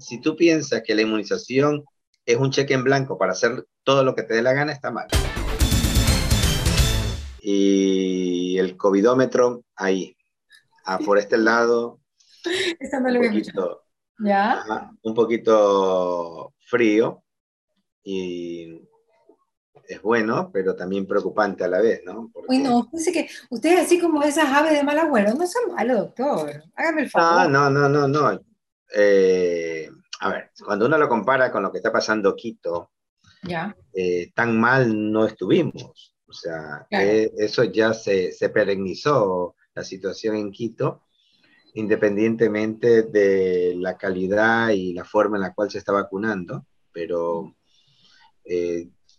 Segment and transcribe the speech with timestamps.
[0.00, 1.84] Si tú piensas que la inmunización
[2.26, 4.90] es un cheque en blanco para hacer todo lo que te dé la gana, está
[4.90, 5.06] mal.
[7.40, 10.16] Y el covidómetro ahí,
[10.84, 12.00] ah, por este lado,
[12.44, 13.84] un, poquito,
[14.18, 14.64] ¿Ya?
[15.02, 17.22] un poquito frío
[18.02, 18.82] y
[19.86, 22.32] es bueno, pero también preocupante a la vez, ¿no?
[22.48, 25.98] Uy, no, fíjese que ustedes así como esas aves de mal agüero, no son malos,
[25.98, 26.64] doctor.
[26.74, 27.48] Hágame el favor.
[27.48, 28.53] No, no, no, no, no.
[28.92, 29.88] Eh,
[30.20, 32.90] a ver, cuando uno lo compara con lo que está pasando Quito,
[33.42, 33.76] ya.
[33.92, 36.16] Eh, tan mal no estuvimos.
[36.26, 41.02] O sea, eh, eso ya se, se perennizó la situación en Quito,
[41.74, 47.54] independientemente de la calidad y la forma en la cual se está vacunando, pero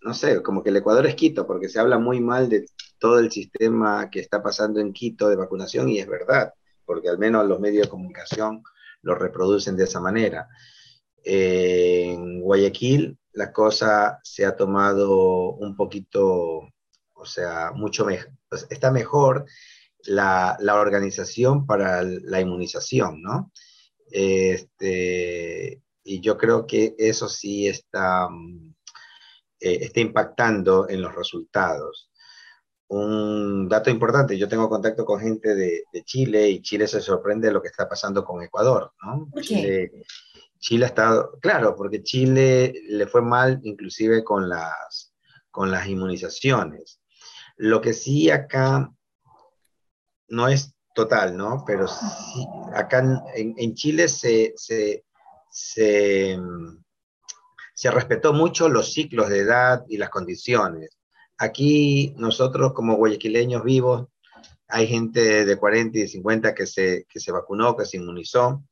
[0.05, 2.65] no sé, como que el Ecuador es Quito, porque se habla muy mal de
[2.99, 6.53] todo el sistema que está pasando en Quito de vacunación y es verdad,
[6.85, 8.63] porque al menos los medios de comunicación
[9.05, 10.49] lo reproducen de esa manera.
[11.23, 16.69] en Guayaquil la cosa se ha tomado un poquito,
[17.13, 19.45] o sea, mucho mejor, pues, está mejor
[20.05, 23.51] la, la, organización para la inmunización, ¿no?
[24.11, 28.75] Este, y yo creo que eso sí está mm,
[29.59, 32.11] eh, está impactando en los resultados.
[32.87, 37.53] Un dato importante, yo tengo contacto con gente de, Chile y Chile se sorprende de
[37.53, 39.27] lo que está pasando con Ecuador, ¿no?
[39.41, 39.91] Chile,
[40.59, 45.13] Chile ha estado, claro, porque Chile le fue mal inclusive con las,
[45.49, 47.01] con las inmunizaciones.
[47.57, 48.91] Lo que sí acá
[50.27, 51.63] no es total, ¿no?
[51.65, 52.99] Pero sí, acá
[53.35, 55.05] en, en Chile se, se,
[55.49, 56.39] se,
[57.73, 60.97] se respetó mucho los ciclos de edad y las condiciones.
[61.37, 64.07] Aquí nosotros como guayaquileños vivos,
[64.67, 68.63] hay gente de 40 y de 50 que se, que se vacunó, que se inmunizó,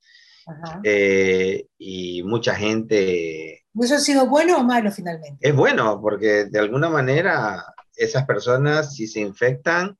[0.83, 3.65] eh, y mucha gente...
[3.79, 5.37] ¿Eso ha sido bueno o malo finalmente?
[5.47, 7.63] Es bueno, porque de alguna manera
[7.95, 9.97] esas personas, si se infectan,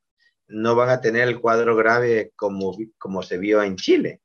[0.47, 4.21] no van a tener el cuadro grave como, como se vio en Chile.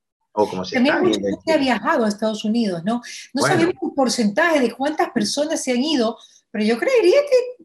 [0.72, 3.02] También mucha gente ha viajado a Estados Unidos, ¿no?
[3.34, 6.16] No sabemos el porcentaje de cuántas personas se han ido,
[6.50, 7.57] pero yo creería que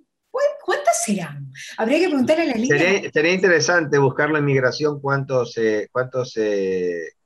[0.66, 1.52] ¿Cuántas serán?
[1.78, 3.12] Habría que preguntarle a la línea.
[3.12, 5.56] Sería, interesante buscar la inmigración cuántos,
[5.92, 6.36] cuántos,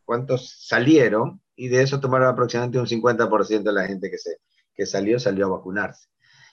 [0.04, 4.38] cuántos salieron y de eso tomaron aproximadamente un 50% de la gente que, se,
[4.74, 6.08] que salió, salió a vacunarse.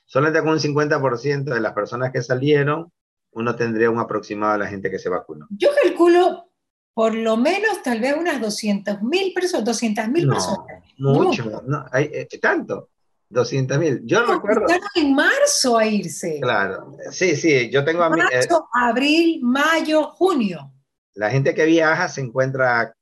[0.06, 2.92] Solamente con un 50% de las personas que salieron,
[3.32, 5.46] uno tendría un aproximado de la gente que se vacunó.
[5.50, 6.50] Yo calculo
[6.94, 10.82] por lo menos tal vez unas 200 mil personas, 200 mil personas.
[10.98, 12.90] Mucho, no, hay, eh, tanto,
[13.28, 14.00] 200 mil.
[14.04, 14.66] Yo no, recuerdo.
[14.94, 16.38] en marzo a irse.
[16.40, 18.20] Claro, sí, sí, yo tengo a mí.
[18.20, 20.72] Marzo, abril, mayo, junio.
[21.14, 22.94] La gente que viaja se encuentra,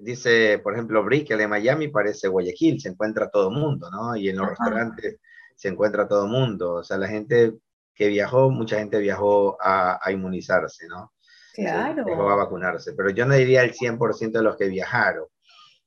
[0.00, 4.16] dice, por ejemplo, Brickell de Miami parece Guayaquil, se encuentra todo el mundo, ¿no?
[4.16, 5.16] Y en los restaurantes
[5.54, 6.74] se encuentra todo el mundo.
[6.74, 7.54] O sea, la gente
[7.94, 11.12] que viajó, mucha gente viajó a, a inmunizarse, ¿no?
[11.56, 12.04] Claro.
[12.04, 15.24] va a vacunarse, pero yo no diría el 100% de los que viajaron,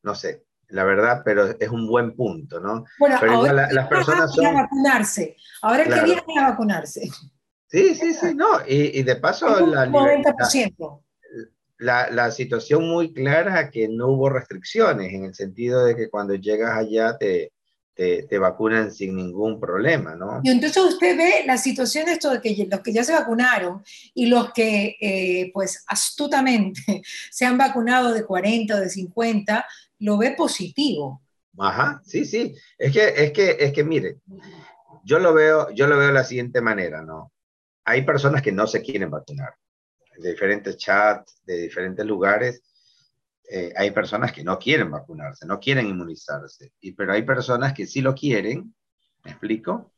[0.02, 2.86] no sé, la verdad, pero es un buen punto, ¿no?
[2.98, 4.46] Bueno, ahora las personas son...
[4.46, 7.10] a vacunarse, ahora el que viene a vacunarse.
[7.68, 11.04] Sí, sí, sí, no, y, de paso la, 90%.
[11.78, 16.36] La, la, situación muy clara que no hubo restricciones, en el sentido de que cuando
[16.36, 17.52] llegas allá te,
[18.30, 20.40] te, vacunan sin ningún problema, ¿no?
[20.42, 24.28] Y entonces usted ve la situación esto de que los que ya se vacunaron y
[24.28, 26.82] los que, eh, pues, astutamente
[27.32, 29.66] se han vacunado de 40 o de 50,
[30.00, 31.22] lo ve positivo.
[31.58, 32.56] Ajá, sí, sí.
[32.78, 34.18] Es que, es que, es que, mire,
[35.04, 37.32] yo lo veo, yo lo veo de la siguiente manera, ¿no?
[37.86, 39.54] Hay personas que no se quieren vacunar,
[40.18, 42.62] de diferentes chats, de diferentes lugares,
[43.52, 47.88] eh, hay personas que no quieren vacunarse, no quieren inmunizarse, y, pero hay personas que
[47.88, 48.76] sí lo quieren,
[49.24, 49.92] ¿me explico?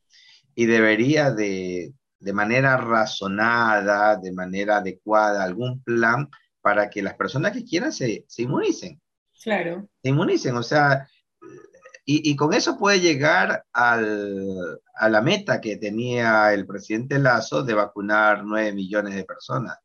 [0.54, 6.30] Y debería de, de manera razonada, de manera adecuada, algún plan
[6.62, 9.00] para que las personas que quieran se, se inmunicen.
[9.42, 9.88] Claro.
[10.02, 11.08] Se inmunicen, o sea,
[12.04, 17.62] y, y, con eso puede llegar al, a la meta que tenía el presidente Lazo
[17.62, 19.78] de vacunar 9 millones de personas.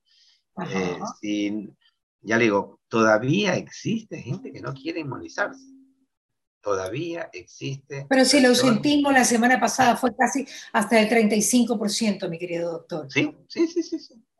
[0.70, 1.78] Eh, sin,
[2.22, 5.64] ya le digo, todavía existe gente que no quiere inmunizarse.
[6.62, 8.08] Todavía existe.
[8.10, 13.08] Pero si el ausentismo la semana pasada fue casi hasta el 35%, mi querido doctor.
[13.12, 14.00] Sí, sí, sí, sí.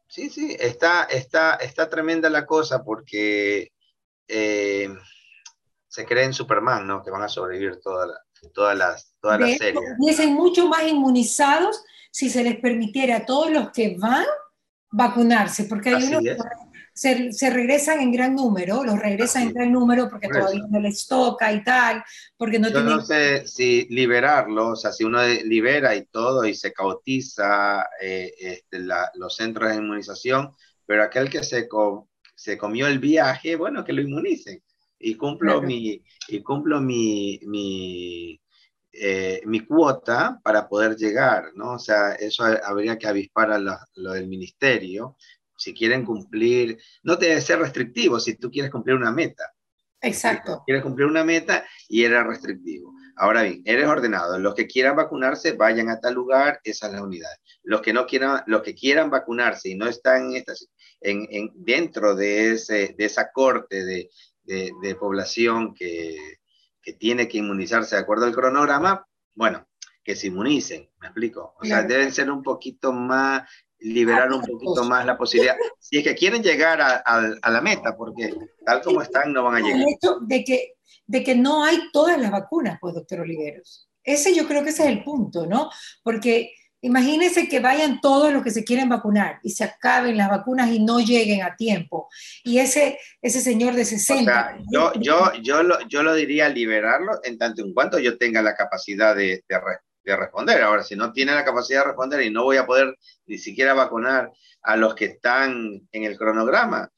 [0.10, 3.72] Sí, sí, Está, está, está tremenda la cosa porque
[4.28, 4.90] eh,
[5.98, 7.02] se cree en Superman, ¿no?
[7.02, 8.08] Que van a sobrevivir todas
[8.78, 9.96] las, todas las series.
[9.98, 14.26] Hubiesen mucho más inmunizados si se les permitiera a todos los que van
[14.92, 16.24] vacunarse, porque hay unos
[16.94, 21.08] se, se, regresan en gran número, los regresan en gran número porque todavía no les
[21.08, 22.04] toca y tal,
[22.38, 26.54] porque no Yo no sé si liberarlo, o sea, si uno libera y todo y
[26.54, 30.52] se cautiza eh, este, la, los centros de inmunización,
[30.86, 31.68] pero aquel que se,
[32.36, 34.62] se comió el viaje, bueno, que lo inmunicen
[35.00, 38.40] y cumplo mi, y cumplo mi, mi,
[38.92, 41.74] eh, mi, cuota para poder llegar, ¿no?
[41.74, 45.18] O sea, eso habría que avispar a lo, del ministerio.
[45.56, 49.52] Si quieren cumplir, no debe ser restrictivo si tú quieres cumplir una meta.
[50.00, 50.62] Exacto.
[50.64, 52.94] quieres cumplir una meta y era restrictivo.
[53.16, 54.38] Ahora bien, eres ordenado.
[54.38, 57.32] Los que quieran vacunarse, vayan a tal lugar, esa es la unidad.
[57.64, 60.44] Los que no quieran, los que quieran vacunarse y no están en
[61.02, 64.10] en, en, dentro de, ese, de esa corte de,
[64.48, 66.18] de, población que,
[66.82, 69.06] que, tiene que inmunizarse de acuerdo al cronograma,
[69.36, 69.68] bueno,
[70.04, 71.54] que se inmunicen, me explico.
[71.60, 73.44] O sea, deben ser un poquito más,
[73.80, 77.96] liberar un poquito más la posibilidad, si es que quieren llegar a, a, la meta,
[77.96, 78.34] porque
[78.66, 79.82] tal como están no van a llegar.
[79.82, 80.74] El hecho de que,
[81.06, 83.90] de que no hay todas las vacunas, pues, doctor Oliveros.
[84.04, 85.70] Ese yo creo que ese es el punto, ¿no?
[86.02, 90.70] Porque Imagínense que vayan todos los que se quieren vacunar y se acaben las vacunas
[90.70, 92.08] y no lleguen a tiempo.
[92.44, 94.60] Y ese, ese señor de 60...
[94.72, 98.56] yo, yo, yo, lo, yo lo diría liberarlo en tanto en cuanto yo tenga la
[98.56, 100.62] capacidad de, de, responder.
[100.62, 102.96] Ahora, si no tiene la capacidad de responder y no voy a poder
[103.26, 104.32] ni siquiera vacunar
[104.62, 106.90] a los que están en el cronograma,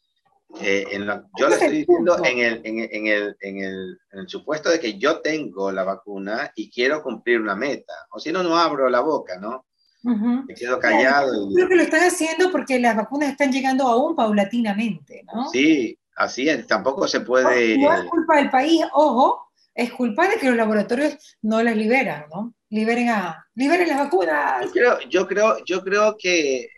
[0.62, 1.06] eh, en
[1.38, 4.98] yo le estoy diciendo en el, en, el, en, el, en, el, supuesto de que
[4.98, 9.00] yo tengo la vacuna y quiero cumplir una meta, o si no, no abro la
[9.00, 9.68] boca, ¿no?
[10.02, 11.50] Me quedo callado.
[11.54, 15.50] Creo que lo están haciendo porque las vacunas están llegando aún paulatinamente, ¿no?
[15.50, 17.78] Sí, así es, tampoco se puede...
[17.78, 22.26] No, es culpa del país, ojo, es culpa de que los laboratorios no las liberan,
[22.30, 22.54] ¿no?
[22.70, 24.66] Liberen, a, liberen las vacunas.
[24.66, 26.70] Yo creo, yo creo, yo creo que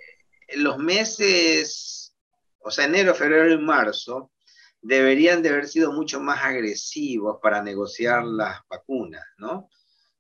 [0.56, 2.16] los meses,
[2.60, 4.32] o sea, enero, febrero y marzo,
[4.82, 9.70] deberían de haber sido mucho más agresivos para negociar las vacunas, ¿no?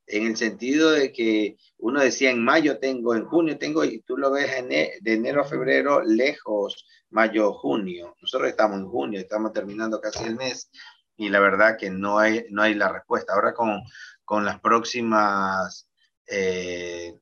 [0.07, 4.18] En el sentido de que uno decía en mayo tengo, en junio tengo, y tú
[4.18, 8.15] lo ves de enero a febrero lejos, mayo, junio.
[8.21, 10.69] Nosotros estamos en junio, estamos terminando casi el mes
[11.15, 13.33] y la verdad que no hay, no hay la respuesta.
[13.33, 13.81] Ahora con,
[14.25, 15.88] con las próximas
[16.27, 17.18] eh,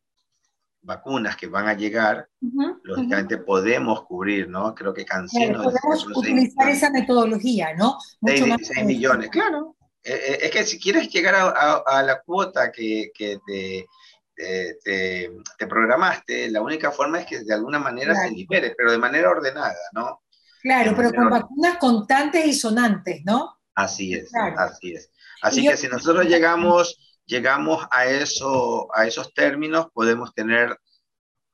[0.82, 2.30] vacunas que van a llegar,
[2.84, 4.74] lógicamente podemos cubrir, ¿no?
[4.74, 5.64] Creo que Cancino...
[5.64, 7.98] podemos utilizar esa metodología, ¿no?
[8.26, 9.76] 6 millones, claro.
[10.04, 13.86] Eh, eh, es que si quieres llegar a, la cuota que, te,
[14.36, 19.30] te, programaste, la única forma es que de alguna manera se libere, pero de manera
[19.30, 20.22] ordenada, ¿no?
[20.62, 23.58] Claro, pero con vacunas constantes y sonantes, ¿no?
[23.76, 25.10] Así es, así es.
[25.42, 30.78] Así que si nosotros llegamos, llegamos a, eso, a esos términos, podemos tener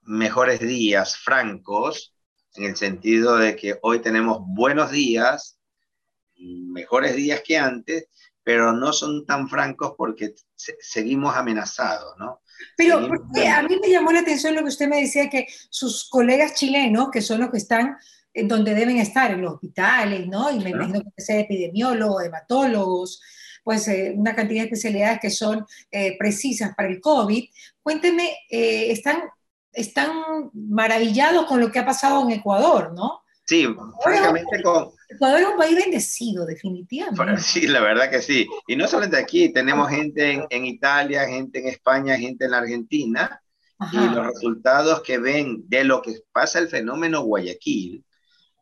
[0.01, 2.15] mejores días francos,
[2.55, 5.59] en el sentido de que hoy tenemos buenos días,
[6.37, 8.07] mejores días que antes,
[8.45, 12.41] pero no son tan francos porque seguimos amenazados, ¿no?
[12.77, 16.53] Pero a mí me llamó la atención lo que usted me decía, que sus colegas
[16.53, 17.97] chilenos, que son los que están
[18.33, 20.51] en donde deben estar, en los hospitales, ¿no?
[20.51, 23.21] Y me imagino que sean epidemiólogos, hematólogos,
[23.63, 27.45] pues eh, una cantidad de especialidades que son eh, precisas para el COVID.
[27.81, 29.23] Cuénteme, eh, están,
[29.73, 30.11] están
[30.53, 33.24] maravillados con lo que ha pasado en Ecuador, ¿no?
[33.45, 33.67] Sí,
[34.01, 34.89] francamente con...
[35.07, 37.41] Ecuador es un país bendecido, definitivamente.
[37.41, 38.47] Sí, la verdad que sí.
[38.67, 43.39] Y no solamente aquí, tenemos gente en, Italia, gente en España, gente en la Argentina,
[43.91, 48.03] y los resultados que ven de lo que pasa el fenómeno Guayaquil,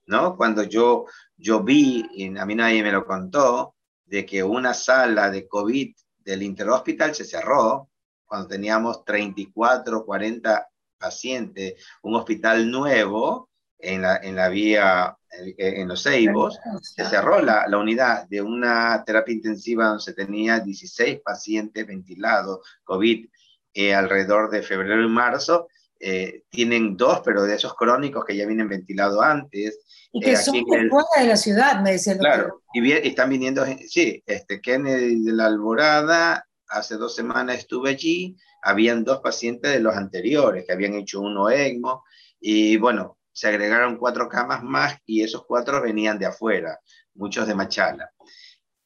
[0.07, 0.35] ¿no?
[0.35, 1.05] Cuando yo,
[1.37, 3.75] yo vi, y a mí nadie me lo contó,
[4.05, 7.89] de que una sala de COVID del Interhospital se cerró
[8.25, 13.49] cuando teníamos 34, 40 pacientes, un hospital nuevo,
[13.83, 15.17] en la, en la vía,
[15.57, 20.59] en, los Ceibos, se cerró la, la, unidad de una terapia intensiva donde se tenía
[20.59, 23.27] 16 pacientes ventilados COVID
[23.73, 25.67] eh, alrededor de febrero y marzo.
[25.99, 29.79] Eh, tienen dos, pero de esos crónicos que ya vienen ventilados antes.
[30.11, 32.19] Y que eh, son el, fuera de la ciudad, me decían.
[32.19, 37.91] Claro, y, y, están viniendo, sí, este, Kennedy de la Alborada, hace dos semanas estuve
[37.91, 42.03] allí, habían dos pacientes de los anteriores que habían hecho uno ECMO,
[42.39, 46.79] y bueno, se agregaron cuatro camas más y esos cuatro venían de afuera,
[47.15, 48.11] muchos de Machala.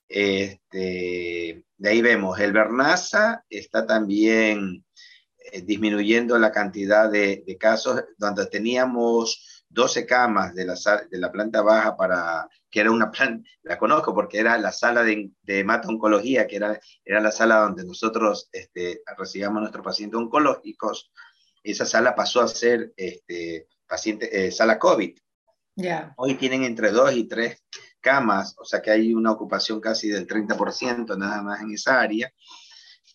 [0.08, 4.86] Este, de ahí vemos, el Bernaza está también
[5.52, 10.76] eh, disminuyendo la cantidad de, casos, donde teníamos 12 camas de la,
[11.12, 15.04] de la planta baja para, que era una planta, la conozco porque era la sala
[15.04, 20.18] de, de oncología, que era, era la sala donde nosotros este, recibíamos a nuestros pacientes
[20.18, 21.12] oncológicos,
[21.64, 25.18] esa sala pasó a ser este, paciente, eh, sala COVID.
[26.18, 27.64] Hoy tienen entre dos y tres
[28.02, 32.32] camas, o sea que hay una ocupación casi del 30% nada más en esa área.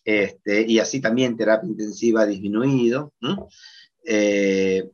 [0.05, 3.13] Este, y así también terapia intensiva ha disminuido.
[4.05, 4.89] Eh,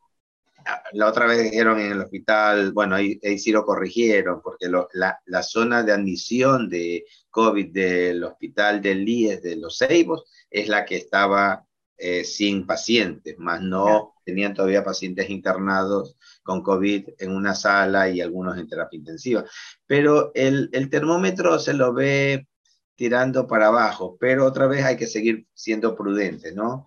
[0.94, 5.44] la otra vez dijeron en el hospital, bueno, ahí, sí lo corrigieron, porque la, la,
[5.44, 10.98] zona de admisión de COVID del hospital del IES de los Ceibos es la que
[10.98, 11.66] estaba
[11.98, 18.22] eh, sin pacientes, más no tenían todavía pacientes internados con COVID en una sala y
[18.22, 19.44] algunos en terapia intensiva.
[19.88, 22.48] Pero el, termómetro se lo ve
[22.96, 26.86] tirando para abajo, pero otra vez hay que seguir siendo prudentes, ¿no?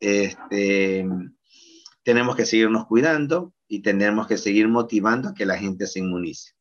[0.00, 1.06] Este,
[2.02, 6.52] tenemos que seguirnos cuidando y tenemos que seguir motivando a que la gente se inmunice.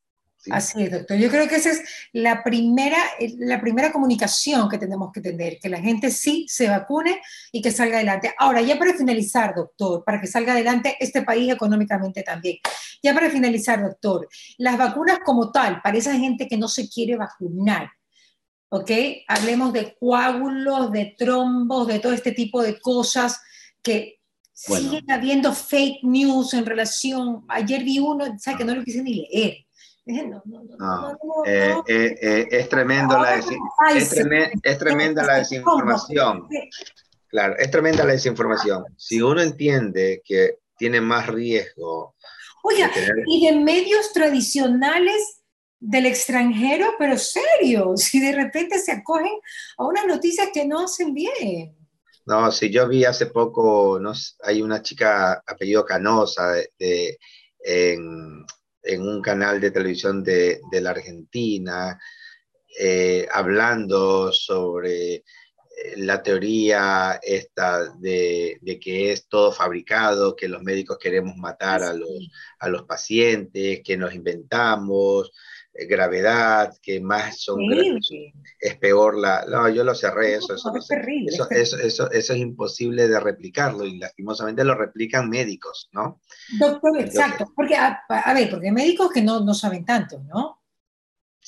[0.52, 1.18] Así es, doctor.
[1.18, 1.82] Yo creo que esa es
[2.14, 2.98] la primera,
[3.40, 7.72] la primera comunicación que tenemos que tener, que la gente sí se vacune y que
[7.72, 8.34] salga adelante.
[8.38, 12.58] Ahora, ya para finalizar, doctor, para que salga adelante este país económicamente también.
[13.04, 14.28] Ya para finalizar, doctor,
[14.58, 17.92] las vacunas como tal, para esa gente que no se quiere vacunar,
[18.70, 18.92] ¿ok?
[19.28, 23.42] Hablemos de coágulos, de trombos, de todo este tipo de cosas
[23.82, 24.18] que
[24.60, 27.46] Siguen habiendo fake news en relación.
[27.48, 29.67] Ayer vi uno, ¿sabes que no lo quise ni leer?
[31.46, 36.48] Es tremendo la es, tremenda la desinformación.
[37.28, 38.86] Claro, es tremenda la desinformación.
[38.96, 42.16] Si uno entiende que tiene más riesgo.
[42.64, 42.92] Oiga,
[43.26, 45.42] y de medios tradicionales
[45.80, 49.34] del extranjero, pero serio, si de repente se acogen
[49.78, 51.76] a unas noticias que no hacen bien.
[52.26, 54.12] No, si yo vi hace poco, no,
[54.44, 57.18] hay una chica apellido Canosa de,
[57.60, 58.46] en,
[58.96, 62.00] un canal de televisión de, la Argentina,
[62.80, 65.24] eh, hablando sobre eh,
[65.98, 72.30] la teoría esta de, que es todo fabricado, que los médicos queremos matar a los,
[72.60, 75.32] a los pacientes, que nos inventamos,
[75.86, 77.60] gravedad, que más son
[78.60, 79.46] es peor la...
[79.46, 84.64] No, yo lo cerré, eso, eso, eso, eso, eso, es imposible de replicarlo y lastimosamente
[84.64, 86.22] lo replican médicos, ¿no?
[86.60, 88.04] Doctor, exacto, porque, a,
[88.34, 90.64] ver, porque hay médicos que no, no saben tanto, ¿no?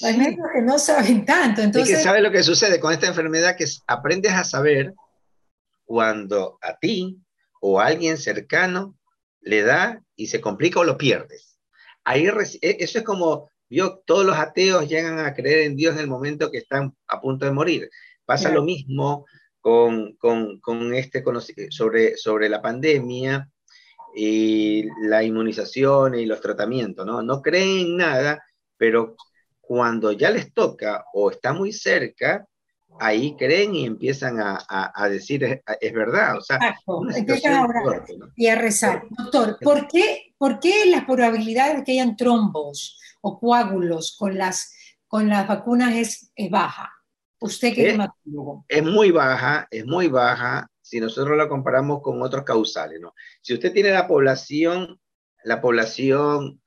[0.01, 1.89] Hay médicos que no saben tanto, entonces...
[1.89, 4.93] Y que sabe lo que sucede con esta enfermedad, que aprendes a saber
[5.85, 7.19] cuando a ti
[7.61, 8.95] o a alguien cercano
[9.41, 11.57] le da y se complica o lo pierdes.
[12.03, 13.49] Ahí e, eso es como
[14.05, 17.45] todos los ateos llegan a creer en Dios en el momento que están a punto
[17.45, 17.89] de morir.
[18.25, 19.25] Pasa lo mismo
[19.61, 21.23] con, con, con este
[21.69, 23.49] sobre, sobre la pandemia
[24.15, 27.21] y la inmunización y los tratamientos, ¿no?
[27.21, 28.43] No creen en nada,
[28.77, 29.15] pero
[29.61, 32.45] cuando ya les toca o está muy cerca,
[32.99, 36.37] ahí creen y empiezan a, a, decir es, verdad.
[36.37, 36.59] O sea,
[38.35, 39.03] y a rezar.
[39.09, 44.73] Doctor, ¿por qué, ¿por qué la probabilidad de que hayan trombos o coágulos con las,
[45.07, 46.91] con las vacunas es, baja?
[47.41, 47.97] Usted que es,
[48.67, 53.13] es muy baja, es muy baja si nosotros la comparamos con otros causales, ¿no?
[53.41, 54.99] Si usted tiene la población,
[55.43, 56.61] la población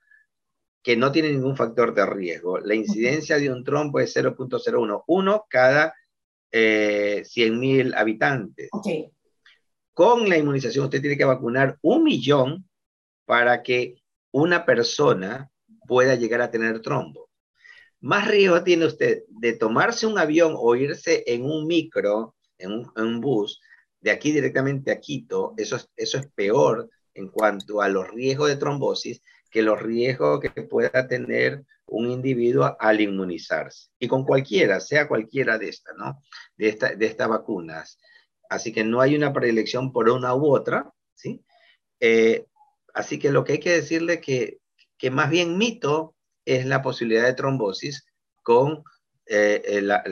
[0.83, 5.47] que no tiene ningún factor de riesgo, la incidencia de un trombo es 0.01, uno
[5.49, 5.95] cada
[6.51, 8.71] eh, 100.000 habitantes.
[9.93, 12.69] Con la inmunización usted tiene que vacunar un millón
[13.25, 15.51] para que una persona
[15.93, 17.29] pueda llegar a tener trombo.
[18.01, 23.21] Más riesgo tiene usted de tomarse un avión o irse en un micro, en un,
[23.21, 23.61] bus,
[24.01, 25.53] de aquí directamente a Quito.
[25.59, 29.21] Eso es, eso es peor en cuanto a los riesgos de trombosis
[29.51, 33.91] que los riesgos que pueda tener un individuo al inmunizarse.
[33.99, 36.23] Y con cualquiera, sea cualquiera de estas, ¿no?
[36.57, 37.99] De, esta, de estas vacunas.
[38.49, 41.45] Así que no hay una predilección por una u otra, ¿sí?
[42.01, 42.47] Eh,
[42.95, 44.62] así que lo que hay que decirle que,
[45.03, 48.07] que más bien mito es la posibilidad de trombosis
[48.41, 48.85] con
[49.27, 50.05] eh, eh, la,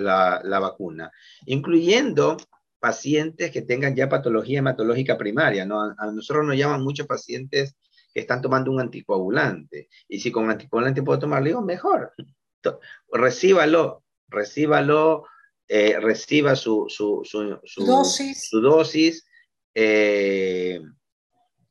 [0.43, 1.13] la, vacuna,
[1.47, 2.37] incluyendo
[2.81, 5.81] pacientes que tengan ya patología hematológica primaria, ¿no?
[5.81, 7.77] A nosotros nos llaman muchos pacientes
[8.13, 9.89] que están tomando un anticoagulante.
[10.09, 12.13] Y si con anticoagulante puedo tomarlo, digo, mejor.
[13.13, 15.25] Recíbalo, recíbalo,
[15.69, 18.49] eh, reciba su, su, su, dosis.
[18.49, 19.25] Su dosis
[19.73, 20.81] eh,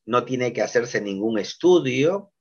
[0.06, 2.32] no tiene que hacerse ningún estudio.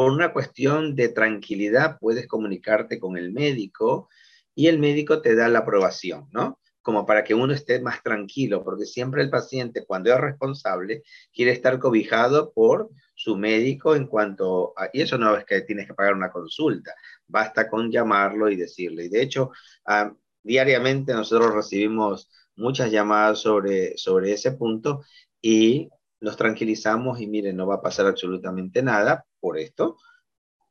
[0.00, 4.08] Por una cuestión de tranquilidad puedes comunicarte con el médico
[4.54, 6.58] y el médico te da la aprobación, ¿no?
[6.80, 11.02] como para que uno esté más tranquilo, porque siempre el paciente, cuando es responsable,
[11.34, 15.86] quiere estar cobijado por su médico en cuanto a, y eso no es que tienes
[15.86, 16.94] que pagar una consulta,
[17.26, 19.04] basta con llamarlo y decirle.
[19.04, 19.50] Y de hecho,
[19.84, 25.02] ah, diariamente nosotros recibimos muchas llamadas sobre, sobre ese punto
[25.42, 29.96] y nos tranquilizamos y miren, no va a pasar absolutamente nada por esto,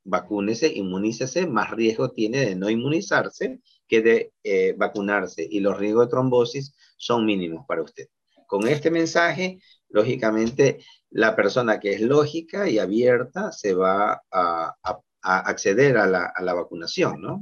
[0.03, 6.05] vacúnese, inmunícese, más riesgo tiene de no inmunizarse que de eh, vacunarse y los riesgos
[6.05, 8.07] de trombosis son mínimos para usted.
[8.47, 10.79] Con este mensaje, lógicamente,
[11.11, 14.75] la persona que es lógica y abierta se va a,
[15.21, 17.41] acceder a la, vacunación, ¿no?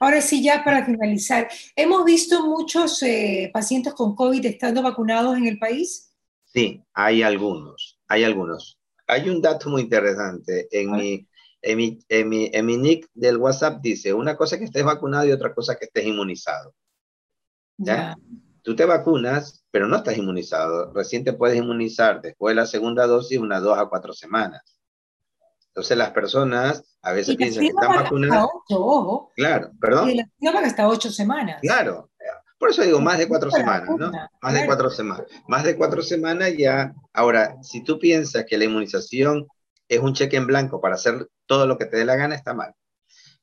[0.00, 5.46] Ahora sí, ya para finalizar, ¿hemos visto muchos eh, pacientes con COVID estando vacunados en
[5.46, 6.11] el país?
[6.52, 8.78] Sí, hay algunos, hay algunos.
[9.06, 10.68] Hay un dato muy interesante.
[10.70, 11.26] En mi,
[11.62, 15.26] en mi, en mi, en mi nick del WhatsApp dice, una cosa que estés vacunado
[15.26, 16.74] y otra cosa que estés inmunizado.
[17.78, 18.16] ¿Ya?
[18.62, 20.92] Tú te vacunas, pero no estás inmunizado.
[20.92, 24.62] Recién te puedes inmunizar después de la segunda dosis unas dos a cuatro semanas.
[25.68, 28.46] Entonces las personas a veces piensan que están vacunadas.
[28.68, 29.32] ojo.
[29.34, 30.10] Claro, perdón.
[30.10, 30.28] Y la
[30.60, 31.60] hasta ocho semanas.
[31.62, 32.10] Claro,
[32.62, 34.12] por eso digo más de cuatro semanas, ¿no?
[34.40, 35.26] Más de cuatro semanas.
[35.48, 36.94] Más de cuatro semanas ya.
[37.12, 39.48] Ahora, si tú piensas que la inmunización
[39.88, 42.54] es un cheque en blanco para hacer todo lo que te dé la gana, está
[42.54, 42.72] mal.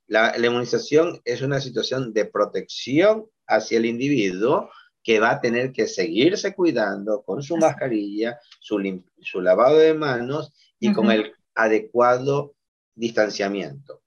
[0.08, 4.70] La, inmunización es una situación de protección hacia el individuo
[5.04, 10.54] que va a tener que seguirse cuidando con su mascarilla, su, su lavado de manos
[10.80, 12.54] y con el adecuado
[12.96, 14.02] distanciamiento.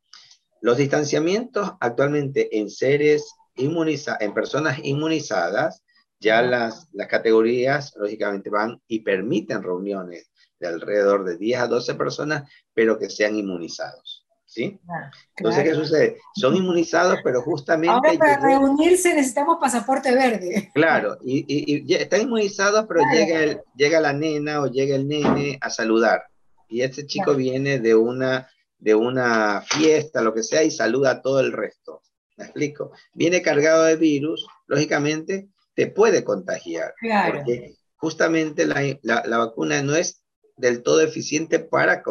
[0.63, 5.83] Los distanciamientos actualmente en seres inmuniza en personas inmunizadas,
[6.21, 11.95] ya las, las categorías lógicamente van y permiten reuniones de alrededor de 10 a 12
[11.95, 14.27] personas, pero que sean inmunizados.
[14.47, 14.79] ¿Sí?
[14.87, 16.19] Ah, Entonces, ¿qué sucede?
[16.35, 17.89] Son inmunizados, pero justamente...
[17.89, 20.71] Ahora para reunirse necesitamos pasaporte verde.
[20.75, 25.59] Claro, y, y, están inmunizados, pero llega, el, llega la nena o llega el nene
[25.61, 26.25] a saludar.
[26.69, 28.47] Y este chico viene de una,
[28.79, 32.03] de una fiesta, lo que sea, y saluda a todo el resto.
[32.37, 32.93] ¿Me explico?
[33.13, 36.95] Viene cargado de virus, lógicamente te puede contagiar.
[37.33, 40.23] Porque justamente la, la, vacuna no es
[40.57, 42.03] del todo eficiente para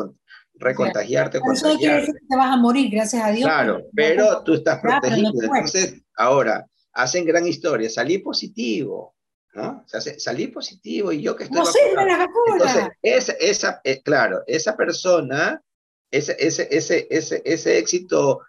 [0.56, 1.40] recontagiarte.
[1.40, 3.48] Por eso quiere decir que te vas a morir, gracias a Dios.
[3.48, 5.32] Claro, pero tú estás protegido.
[5.42, 9.16] Entonces, ahora, hacen gran historia, salí positivo.
[9.54, 9.84] ¿no?
[9.86, 12.54] salí positivo y yo que estoy no sirve la vacuna.
[12.54, 15.62] Entonces, esa, esa eh, claro, esa persona,
[16.10, 18.40] ese, ese, ese, ese, ese éxito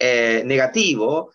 [0.00, 1.30] eh, negativo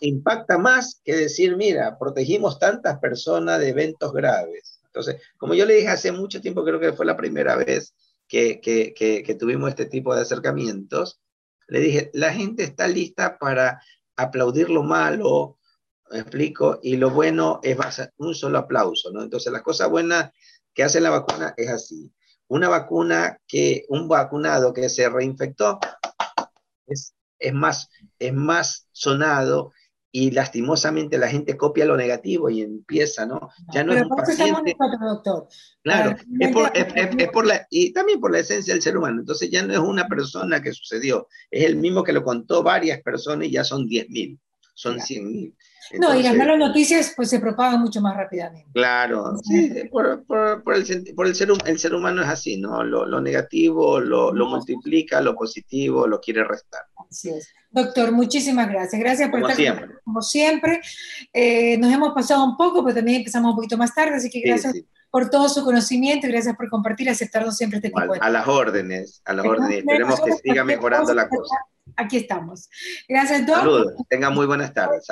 [0.00, 4.80] impacta más que decir, mira, protegimos tantas personas de eventos graves.
[4.86, 7.94] Entonces, como yo le dije hace mucho tiempo, creo que fue la primera vez
[8.26, 11.20] que, que, tuvimos este tipo de acercamientos,
[11.68, 13.80] le dije, la gente está lista para
[14.16, 15.58] aplaudir lo malo,
[16.10, 17.76] me explico, y lo bueno es
[18.16, 19.22] un solo aplauso, ¿no?
[19.22, 20.32] Entonces, las cosas buenas
[20.74, 22.12] que hace la vacuna es así.
[22.48, 25.78] Una vacuna que, un vacunado que se reinfectó,
[26.90, 29.72] es, más, es más sonado
[30.12, 33.50] y lastimosamente la gente copia lo negativo y empieza, ¿no?
[33.72, 34.76] Ya no es un paciente.
[35.00, 35.48] doctor.
[35.82, 39.20] Claro, es por, es, por, la, y también por la esencia del ser humano.
[39.20, 43.00] Entonces ya no es una persona que sucedió, es el mismo que lo contó varias
[43.02, 44.38] personas y ya son 10.000,
[44.74, 45.54] son 100.000
[45.98, 48.70] no, y las malas noticias pues se propagan mucho más rápidamente.
[48.72, 52.84] Claro, sí, por, por, por, el, por el, ser, el ser humano es así, ¿no?
[52.84, 56.82] Lo, lo negativo lo, lo, multiplica, lo positivo lo quiere restar.
[57.10, 57.48] Así es.
[57.70, 59.00] Doctor, muchísimas gracias.
[59.00, 59.96] Gracias por como estar siempre.
[60.04, 60.80] como siempre.
[61.32, 64.40] Eh, nos hemos pasado un poco, pero también empezamos un poquito más tarde, así que
[64.40, 64.74] gracias
[65.10, 68.20] por todo su conocimiento y gracias por compartir y aceptarnos siempre este tipo de...
[68.20, 69.78] A las órdenes, a las órdenes.
[69.78, 71.56] Esperemos que siga mejorando la cosa.
[71.96, 72.68] Aquí estamos.
[73.08, 73.58] Gracias, doctor.
[73.58, 73.94] Saludos.
[74.08, 75.06] Tengan muy buenas tardes.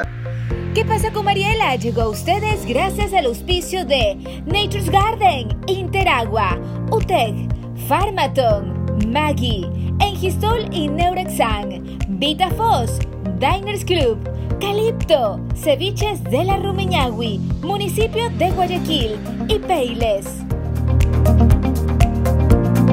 [0.78, 1.74] ¿Qué pasa con Mariela?
[1.74, 4.14] Llegó a ustedes gracias al auspicio de
[4.46, 6.56] Nature's Garden, Interagua,
[6.92, 7.34] UTEC,
[7.88, 13.00] Pharmaton, Maggie, Engistol y Neurexan, VitaFos,
[13.40, 14.18] Diners Club,
[14.60, 19.16] Calipto, Ceviches de la Rumiñahui, Municipio de Guayaquil
[19.48, 20.26] y Peiles.